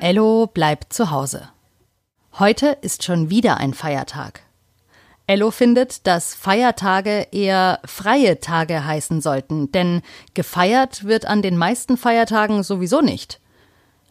Ello 0.00 0.46
bleibt 0.46 0.92
zu 0.92 1.10
Hause. 1.10 1.48
Heute 2.38 2.76
ist 2.82 3.02
schon 3.02 3.30
wieder 3.30 3.56
ein 3.56 3.72
Feiertag. 3.72 4.42
Ello 5.26 5.50
findet, 5.50 6.06
dass 6.06 6.34
Feiertage 6.34 7.28
eher 7.32 7.80
freie 7.86 8.38
Tage 8.38 8.84
heißen 8.84 9.22
sollten, 9.22 9.72
denn 9.72 10.02
gefeiert 10.34 11.04
wird 11.04 11.24
an 11.24 11.40
den 11.40 11.56
meisten 11.56 11.96
Feiertagen 11.96 12.62
sowieso 12.62 13.00
nicht. 13.00 13.40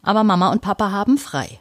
Aber 0.02 0.24
Mama 0.24 0.52
und 0.52 0.62
Papa 0.62 0.90
haben 0.92 1.20
frei. 1.20 1.60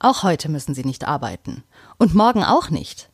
Auch 0.00 0.24
heute 0.24 0.48
müssen 0.48 0.74
sie 0.74 0.84
nicht 0.84 1.06
arbeiten. 1.06 1.62
Und 1.98 2.14
morgen 2.14 2.42
auch 2.42 2.70
nicht. 2.70 3.08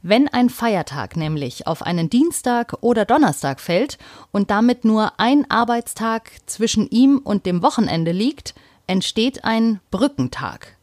Wenn 0.00 0.28
ein 0.28 0.48
Feiertag 0.48 1.16
nämlich 1.16 1.66
auf 1.66 1.82
einen 1.82 2.08
Dienstag 2.08 2.74
oder 2.82 3.04
Donnerstag 3.04 3.60
fällt 3.60 3.98
und 4.30 4.50
damit 4.50 4.84
nur 4.84 5.18
ein 5.18 5.50
Arbeitstag 5.50 6.30
zwischen 6.46 6.88
ihm 6.88 7.18
und 7.18 7.46
dem 7.46 7.62
Wochenende 7.62 8.12
liegt, 8.12 8.54
entsteht 8.86 9.44
ein 9.44 9.80
Brückentag. 9.90 10.76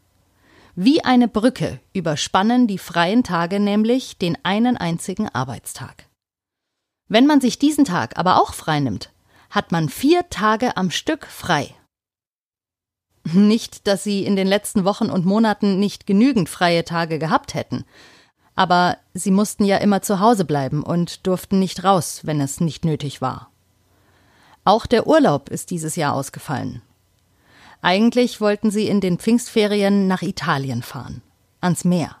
Wie 0.74 1.04
eine 1.04 1.28
Brücke 1.28 1.80
überspannen 1.92 2.66
die 2.66 2.78
freien 2.78 3.22
Tage 3.24 3.60
nämlich 3.60 4.16
den 4.16 4.38
einen 4.42 4.76
einzigen 4.76 5.28
Arbeitstag. 5.28 6.06
Wenn 7.08 7.26
man 7.26 7.40
sich 7.40 7.58
diesen 7.58 7.84
Tag 7.84 8.18
aber 8.18 8.40
auch 8.40 8.54
frei 8.54 8.80
nimmt, 8.80 9.12
hat 9.50 9.70
man 9.70 9.90
vier 9.90 10.30
Tage 10.30 10.76
am 10.78 10.90
Stück 10.90 11.26
frei. 11.26 11.74
Nicht, 13.24 13.86
dass 13.86 14.02
sie 14.02 14.24
in 14.24 14.34
den 14.34 14.48
letzten 14.48 14.84
Wochen 14.84 15.10
und 15.10 15.26
Monaten 15.26 15.78
nicht 15.78 16.06
genügend 16.06 16.48
freie 16.48 16.84
Tage 16.84 17.18
gehabt 17.18 17.54
hätten, 17.54 17.84
aber 18.54 18.96
sie 19.14 19.30
mussten 19.30 19.64
ja 19.64 19.76
immer 19.76 20.02
zu 20.02 20.20
Hause 20.20 20.44
bleiben 20.44 20.82
und 20.82 21.26
durften 21.26 21.58
nicht 21.58 21.84
raus, 21.84 22.22
wenn 22.24 22.40
es 22.40 22.60
nicht 22.60 22.84
nötig 22.84 23.20
war. 23.20 23.50
Auch 24.64 24.86
der 24.86 25.06
Urlaub 25.06 25.50
ist 25.50 25.70
dieses 25.70 25.96
Jahr 25.96 26.14
ausgefallen. 26.14 26.82
Eigentlich 27.82 28.40
wollten 28.40 28.70
sie 28.70 28.86
in 28.86 29.00
den 29.00 29.18
Pfingstferien 29.18 30.06
nach 30.06 30.22
Italien 30.22 30.82
fahren, 30.82 31.20
ans 31.60 31.84
Meer. 31.84 32.16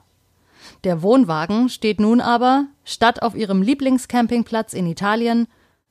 Der 0.82 1.02
Wohnwagen 1.02 1.68
steht 1.68 2.00
nun 2.00 2.20
aber, 2.20 2.66
statt 2.84 3.22
auf 3.22 3.36
ihrem 3.36 3.62
Lieblingscampingplatz 3.62 4.74
in 4.74 4.86
Italien, 4.86 5.46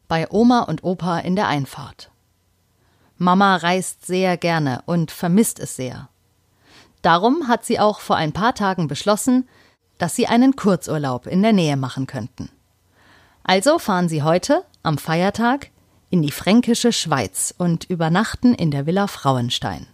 bei 0.10 0.30
Oma 0.30 0.64
und 0.64 0.84
Opa 0.84 1.20
in 1.20 1.38
der 1.38 1.48
Einfahrt. 1.48 2.12
Mama 3.18 3.56
reist 3.56 4.06
sehr 4.06 4.36
gerne 4.36 4.84
und 4.86 5.10
vermisst 5.10 5.60
es 5.60 5.78
sehr. 5.78 6.10
Darum 7.02 7.48
hat 7.48 7.64
sie 7.64 7.80
auch 7.80 8.02
vor 8.02 8.18
ein 8.18 8.34
paar 8.34 8.54
Tagen 8.54 8.90
beschlossen, 8.90 9.48
dass 9.98 10.16
sie 10.16 10.28
einen 10.28 10.58
Kurzurlaub 10.58 11.28
in 11.28 11.42
der 11.42 11.54
Nähe 11.54 11.78
machen 11.78 12.08
könnten. 12.08 12.50
Also 13.44 13.80
fahren 13.80 14.10
sie 14.10 14.22
heute, 14.22 14.66
am 14.84 14.98
Feiertag, 14.98 15.70
in 16.12 16.22
die 16.22 16.32
fränkische 16.32 16.92
Schweiz 16.92 17.56
und 17.58 17.86
übernachten 17.86 18.54
in 18.54 18.70
der 18.70 18.86
Villa 18.86 19.08
Frauenstein. 19.08 19.88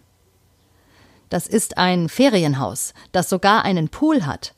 Das 1.30 1.46
ist 1.46 1.78
ein 1.78 2.08
Ferienhaus, 2.08 2.92
das 3.12 3.28
sogar 3.28 3.64
einen 3.64 3.88
Pool 3.88 4.26
hat. 4.26 4.54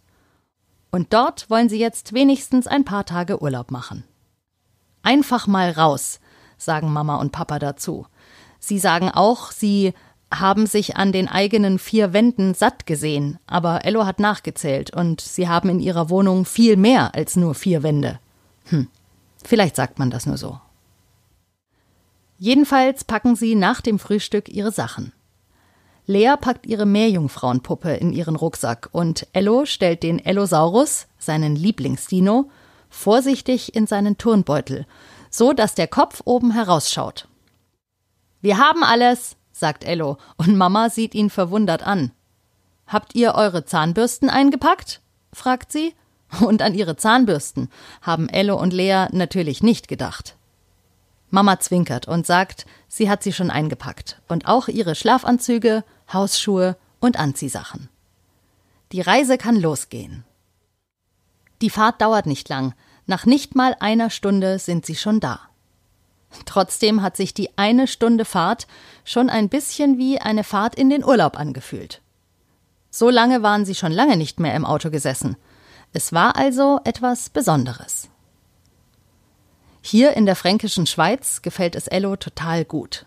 Und 0.90 1.12
dort 1.12 1.50
wollen 1.50 1.68
sie 1.68 1.78
jetzt 1.78 2.14
wenigstens 2.14 2.66
ein 2.66 2.84
paar 2.84 3.04
Tage 3.04 3.40
Urlaub 3.42 3.70
machen. 3.70 4.04
Einfach 5.02 5.46
mal 5.46 5.70
raus, 5.70 6.18
sagen 6.56 6.92
Mama 6.92 7.16
und 7.16 7.30
Papa 7.30 7.58
dazu. 7.58 8.06
Sie 8.58 8.78
sagen 8.78 9.10
auch, 9.10 9.52
sie 9.52 9.94
haben 10.32 10.66
sich 10.66 10.96
an 10.96 11.12
den 11.12 11.28
eigenen 11.28 11.78
vier 11.78 12.12
Wänden 12.12 12.54
satt 12.54 12.86
gesehen, 12.86 13.38
aber 13.46 13.84
Ello 13.84 14.06
hat 14.06 14.20
nachgezählt 14.20 14.94
und 14.94 15.20
sie 15.20 15.48
haben 15.48 15.68
in 15.68 15.80
ihrer 15.80 16.08
Wohnung 16.08 16.44
viel 16.44 16.76
mehr 16.76 17.14
als 17.14 17.36
nur 17.36 17.54
vier 17.54 17.82
Wände. 17.82 18.20
Hm, 18.66 18.88
vielleicht 19.44 19.76
sagt 19.76 19.98
man 19.98 20.10
das 20.10 20.26
nur 20.26 20.36
so. 20.36 20.60
Jedenfalls 22.42 23.04
packen 23.04 23.36
sie 23.36 23.54
nach 23.54 23.82
dem 23.82 23.98
Frühstück 23.98 24.48
ihre 24.48 24.72
Sachen. 24.72 25.12
Lea 26.06 26.36
packt 26.40 26.64
ihre 26.64 26.86
Meerjungfrauenpuppe 26.86 27.92
in 27.92 28.14
ihren 28.14 28.34
Rucksack 28.34 28.88
und 28.92 29.26
Ello 29.34 29.66
stellt 29.66 30.02
den 30.02 30.18
Ellosaurus, 30.18 31.06
seinen 31.18 31.54
Lieblingsdino, 31.54 32.50
vorsichtig 32.88 33.74
in 33.74 33.86
seinen 33.86 34.16
Turnbeutel, 34.16 34.86
so 35.28 35.52
dass 35.52 35.74
der 35.74 35.86
Kopf 35.86 36.22
oben 36.24 36.50
herausschaut. 36.50 37.28
Wir 38.40 38.56
haben 38.56 38.84
alles, 38.84 39.36
sagt 39.52 39.84
Ello, 39.84 40.16
und 40.38 40.56
Mama 40.56 40.88
sieht 40.88 41.14
ihn 41.14 41.28
verwundert 41.28 41.82
an. 41.82 42.10
Habt 42.86 43.14
ihr 43.14 43.34
eure 43.34 43.66
Zahnbürsten 43.66 44.30
eingepackt? 44.30 45.02
fragt 45.34 45.70
sie. 45.70 45.92
Und 46.40 46.62
an 46.62 46.74
ihre 46.74 46.96
Zahnbürsten 46.96 47.68
haben 48.00 48.30
Ello 48.30 48.58
und 48.58 48.72
Lea 48.72 49.08
natürlich 49.12 49.62
nicht 49.62 49.88
gedacht. 49.88 50.36
Mama 51.30 51.60
zwinkert 51.60 52.06
und 52.08 52.26
sagt, 52.26 52.66
sie 52.88 53.08
hat 53.08 53.22
sie 53.22 53.32
schon 53.32 53.50
eingepackt 53.50 54.20
und 54.28 54.46
auch 54.46 54.68
ihre 54.68 54.94
Schlafanzüge, 54.94 55.84
Hausschuhe 56.12 56.76
und 56.98 57.18
Anziehsachen. 57.18 57.88
Die 58.92 59.00
Reise 59.00 59.38
kann 59.38 59.56
losgehen. 59.56 60.24
Die 61.62 61.70
Fahrt 61.70 62.00
dauert 62.00 62.26
nicht 62.26 62.48
lang, 62.48 62.74
nach 63.06 63.26
nicht 63.26 63.54
mal 63.54 63.76
einer 63.80 64.10
Stunde 64.10 64.58
sind 64.58 64.86
sie 64.86 64.96
schon 64.96 65.20
da. 65.20 65.40
Trotzdem 66.46 67.02
hat 67.02 67.16
sich 67.16 67.34
die 67.34 67.56
eine 67.58 67.86
Stunde 67.86 68.24
Fahrt 68.24 68.66
schon 69.04 69.30
ein 69.30 69.48
bisschen 69.48 69.98
wie 69.98 70.20
eine 70.20 70.44
Fahrt 70.44 70.74
in 70.74 70.90
den 70.90 71.04
Urlaub 71.04 71.38
angefühlt. 71.38 72.02
So 72.90 73.10
lange 73.10 73.42
waren 73.42 73.64
sie 73.64 73.74
schon 73.74 73.92
lange 73.92 74.16
nicht 74.16 74.40
mehr 74.40 74.54
im 74.54 74.64
Auto 74.64 74.90
gesessen. 74.90 75.36
Es 75.92 76.12
war 76.12 76.36
also 76.36 76.80
etwas 76.84 77.30
Besonderes. 77.30 78.08
Hier 79.82 80.14
in 80.14 80.26
der 80.26 80.36
fränkischen 80.36 80.86
Schweiz 80.86 81.42
gefällt 81.42 81.74
es 81.74 81.86
Ello 81.86 82.16
total 82.16 82.64
gut. 82.64 83.06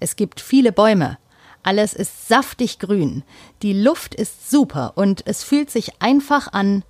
Es 0.00 0.16
gibt 0.16 0.40
viele 0.40 0.72
Bäume, 0.72 1.18
alles 1.62 1.94
ist 1.94 2.26
saftig 2.26 2.78
grün, 2.78 3.22
die 3.62 3.72
Luft 3.72 4.14
ist 4.14 4.50
super 4.50 4.92
und 4.96 5.26
es 5.26 5.44
fühlt 5.44 5.70
sich 5.70 6.02
einfach 6.02 6.52
an 6.52 6.82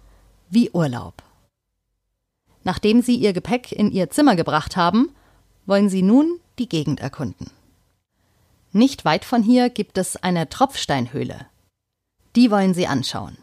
wie 0.48 0.70
Urlaub. 0.70 1.22
Nachdem 2.64 3.02
sie 3.02 3.16
ihr 3.16 3.32
Gepäck 3.32 3.72
in 3.72 3.90
ihr 3.90 4.10
Zimmer 4.10 4.36
gebracht 4.36 4.76
haben, 4.76 5.14
wollen 5.66 5.88
sie 5.88 6.02
nun 6.02 6.40
die 6.58 6.68
Gegend 6.68 7.00
erkunden. 7.00 7.50
Nicht 8.72 9.04
weit 9.04 9.24
von 9.24 9.42
hier 9.42 9.68
gibt 9.68 9.98
es 9.98 10.16
eine 10.16 10.48
Tropfsteinhöhle. 10.48 11.46
Die 12.36 12.50
wollen 12.50 12.72
sie 12.72 12.86
anschauen. 12.86 13.36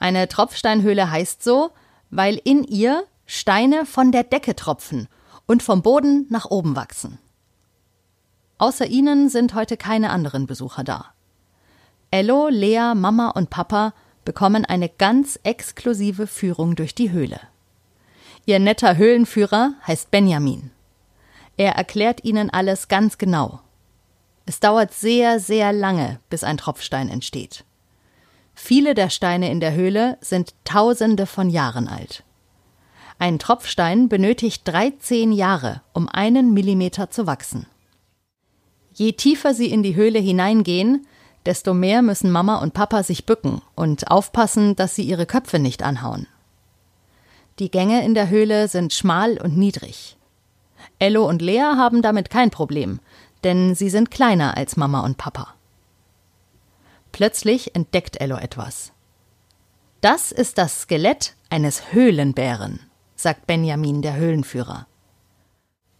Eine 0.00 0.26
Tropfsteinhöhle 0.26 1.10
heißt 1.10 1.44
so, 1.44 1.70
weil 2.10 2.40
in 2.42 2.64
ihr 2.64 3.04
Steine 3.34 3.86
von 3.86 4.12
der 4.12 4.24
Decke 4.24 4.54
tropfen 4.54 5.08
und 5.46 5.62
vom 5.62 5.80
Boden 5.80 6.26
nach 6.28 6.50
oben 6.50 6.76
wachsen. 6.76 7.18
Außer 8.58 8.86
ihnen 8.86 9.30
sind 9.30 9.54
heute 9.54 9.78
keine 9.78 10.10
anderen 10.10 10.46
Besucher 10.46 10.84
da. 10.84 11.14
Ello, 12.10 12.48
Lea, 12.48 12.92
Mama 12.94 13.30
und 13.30 13.48
Papa 13.48 13.94
bekommen 14.26 14.66
eine 14.66 14.90
ganz 14.90 15.40
exklusive 15.44 16.26
Führung 16.26 16.76
durch 16.76 16.94
die 16.94 17.10
Höhle. 17.10 17.40
Ihr 18.44 18.58
netter 18.58 18.98
Höhlenführer 18.98 19.76
heißt 19.86 20.10
Benjamin. 20.10 20.70
Er 21.56 21.72
erklärt 21.72 22.24
ihnen 22.24 22.50
alles 22.50 22.88
ganz 22.88 23.16
genau. 23.16 23.60
Es 24.44 24.60
dauert 24.60 24.92
sehr, 24.92 25.40
sehr 25.40 25.72
lange, 25.72 26.20
bis 26.28 26.44
ein 26.44 26.58
Tropfstein 26.58 27.08
entsteht. 27.08 27.64
Viele 28.52 28.92
der 28.92 29.08
Steine 29.08 29.50
in 29.50 29.60
der 29.60 29.72
Höhle 29.72 30.18
sind 30.20 30.54
Tausende 30.64 31.24
von 31.24 31.48
Jahren 31.48 31.88
alt. 31.88 32.24
Ein 33.18 33.38
Tropfstein 33.38 34.08
benötigt 34.08 34.66
13 34.66 35.32
Jahre, 35.32 35.82
um 35.92 36.08
einen 36.08 36.52
Millimeter 36.52 37.10
zu 37.10 37.26
wachsen. 37.26 37.66
Je 38.94 39.12
tiefer 39.12 39.54
sie 39.54 39.70
in 39.70 39.82
die 39.82 39.94
Höhle 39.94 40.18
hineingehen, 40.18 41.06
desto 41.46 41.74
mehr 41.74 42.02
müssen 42.02 42.30
Mama 42.30 42.56
und 42.56 42.74
Papa 42.74 43.02
sich 43.02 43.26
bücken 43.26 43.62
und 43.74 44.10
aufpassen, 44.10 44.76
dass 44.76 44.94
sie 44.94 45.02
ihre 45.02 45.26
Köpfe 45.26 45.58
nicht 45.58 45.82
anhauen. 45.82 46.26
Die 47.58 47.70
Gänge 47.70 48.04
in 48.04 48.14
der 48.14 48.28
Höhle 48.28 48.68
sind 48.68 48.92
schmal 48.92 49.38
und 49.38 49.56
niedrig. 49.56 50.16
Ello 50.98 51.28
und 51.28 51.42
Lea 51.42 51.74
haben 51.76 52.02
damit 52.02 52.30
kein 52.30 52.50
Problem, 52.50 53.00
denn 53.44 53.74
sie 53.74 53.90
sind 53.90 54.10
kleiner 54.10 54.56
als 54.56 54.76
Mama 54.76 55.00
und 55.00 55.16
Papa. 55.16 55.54
Plötzlich 57.12 57.74
entdeckt 57.74 58.20
Ello 58.20 58.36
etwas. 58.36 58.92
Das 60.00 60.32
ist 60.32 60.58
das 60.58 60.82
Skelett 60.82 61.34
eines 61.50 61.92
Höhlenbären 61.92 62.80
sagt 63.22 63.46
Benjamin, 63.46 64.02
der 64.02 64.16
Höhlenführer. 64.16 64.86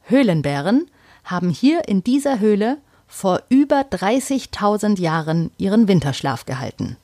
Höhlenbären 0.02 0.90
haben 1.24 1.50
hier 1.50 1.88
in 1.88 2.02
dieser 2.02 2.40
Höhle 2.40 2.78
vor 3.06 3.42
über 3.48 3.82
30.000 3.82 4.98
Jahren 4.98 5.50
ihren 5.58 5.86
Winterschlaf 5.86 6.44
gehalten. 6.44 6.96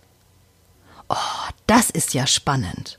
Oh, 1.09 1.15
das 1.67 1.91
ist 1.91 2.15
ja 2.15 2.27
spannend. 2.27 2.99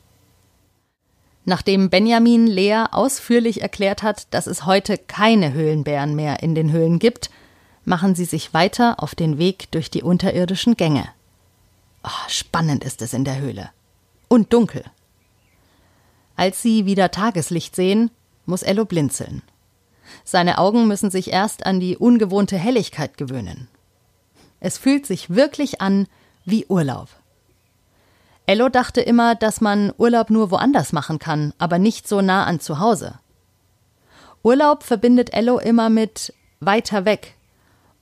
Nachdem 1.45 1.89
Benjamin 1.89 2.47
Lea 2.47 2.85
ausführlich 2.91 3.61
erklärt 3.61 4.03
hat, 4.03 4.27
dass 4.33 4.47
es 4.47 4.65
heute 4.65 4.97
keine 4.97 5.53
Höhlenbären 5.53 6.15
mehr 6.15 6.43
in 6.43 6.53
den 6.53 6.71
Höhlen 6.71 6.99
gibt, 6.99 7.29
machen 7.85 8.13
sie 8.13 8.25
sich 8.25 8.53
weiter 8.53 9.01
auf 9.01 9.15
den 9.15 9.37
Weg 9.37 9.71
durch 9.71 9.89
die 9.89 10.03
unterirdischen 10.03 10.77
Gänge. 10.77 11.09
Oh, 12.03 12.27
spannend 12.27 12.83
ist 12.83 13.01
es 13.01 13.13
in 13.13 13.25
der 13.25 13.39
Höhle. 13.39 13.71
Und 14.27 14.53
dunkel. 14.53 14.83
Als 16.39 16.61
sie 16.61 16.85
wieder 16.85 17.11
Tageslicht 17.11 17.75
sehen, 17.75 18.11
muss 18.45 18.63
Ello 18.63 18.85
blinzeln. 18.85 19.41
Seine 20.23 20.57
Augen 20.57 20.87
müssen 20.87 21.11
sich 21.11 21.33
erst 21.33 21.65
an 21.65 21.81
die 21.81 21.97
ungewohnte 21.97 22.57
Helligkeit 22.57 23.17
gewöhnen. 23.17 23.67
Es 24.61 24.77
fühlt 24.77 25.05
sich 25.05 25.35
wirklich 25.35 25.81
an 25.81 26.07
wie 26.45 26.65
Urlaub. 26.67 27.09
Ello 28.45 28.69
dachte 28.69 29.01
immer, 29.01 29.35
dass 29.35 29.59
man 29.59 29.91
Urlaub 29.97 30.29
nur 30.29 30.49
woanders 30.49 30.93
machen 30.93 31.19
kann, 31.19 31.53
aber 31.57 31.77
nicht 31.77 32.07
so 32.07 32.21
nah 32.21 32.45
an 32.45 32.61
zu 32.61 32.79
Hause. 32.79 33.19
Urlaub 34.41 34.83
verbindet 34.83 35.33
Ello 35.33 35.59
immer 35.59 35.89
mit 35.89 36.33
weiter 36.61 37.03
weg. 37.03 37.35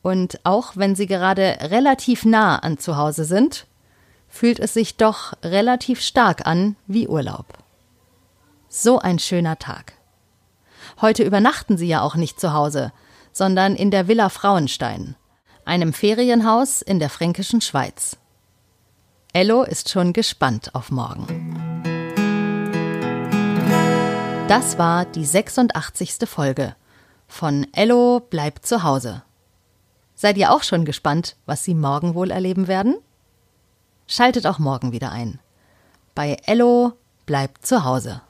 Und 0.03 0.41
auch 0.43 0.73
wenn 0.75 0.95
sie 0.95 1.07
gerade 1.07 1.57
relativ 1.71 2.23
nah 2.23 2.59
an 2.59 2.77
zu 2.77 2.97
Hause 2.97 3.25
sind, 3.25 3.65
fühlt 4.29 4.59
es 4.59 4.75
sich 4.75 4.95
doch 4.95 5.33
relativ 5.41 6.01
stark 6.01 6.45
an 6.45 6.75
wie 6.85 7.07
Urlaub. 7.07 7.47
So 8.69 8.99
ein 8.99 9.19
schöner 9.19 9.59
Tag. 9.59 9.93
Heute 11.01 11.23
übernachten 11.23 11.77
sie 11.77 11.87
ja 11.87 12.01
auch 12.01 12.15
nicht 12.15 12.39
zu 12.39 12.53
Hause, 12.53 12.91
sondern 13.31 13.75
in 13.75 13.91
der 13.91 14.07
Villa 14.07 14.29
Frauenstein, 14.29 15.15
einem 15.65 15.93
Ferienhaus 15.93 16.81
in 16.81 16.99
der 16.99 17.09
fränkischen 17.09 17.61
Schweiz. 17.61 18.17
Ello 19.33 19.63
ist 19.63 19.89
schon 19.89 20.13
gespannt 20.13 20.73
auf 20.73 20.91
morgen. 20.91 21.27
Das 24.47 24.77
war 24.77 25.05
die 25.05 25.25
86. 25.25 26.27
Folge 26.27 26.75
von 27.27 27.67
Ello 27.73 28.21
bleibt 28.21 28.65
zu 28.65 28.83
Hause. 28.83 29.23
Seid 30.15 30.37
ihr 30.37 30.51
auch 30.51 30.63
schon 30.63 30.85
gespannt, 30.85 31.35
was 31.45 31.63
Sie 31.63 31.75
morgen 31.75 32.15
wohl 32.15 32.31
erleben 32.31 32.67
werden? 32.67 32.95
Schaltet 34.07 34.47
auch 34.47 34.57
morgen 34.57 34.93
wieder 34.93 35.11
ein. 35.11 35.39
Bei 36.15 36.37
Ello 36.45 36.93
bleibt 37.25 37.65
zu 37.67 37.83
Hause. 37.83 38.21